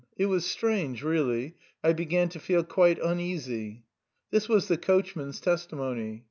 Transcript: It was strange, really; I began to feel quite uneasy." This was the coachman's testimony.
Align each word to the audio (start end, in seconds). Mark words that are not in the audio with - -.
It 0.17 0.25
was 0.25 0.47
strange, 0.49 1.03
really; 1.03 1.57
I 1.83 1.93
began 1.93 2.29
to 2.29 2.39
feel 2.39 2.63
quite 2.63 2.97
uneasy." 3.03 3.83
This 4.31 4.49
was 4.49 4.67
the 4.67 4.77
coachman's 4.79 5.39
testimony. 5.39 6.19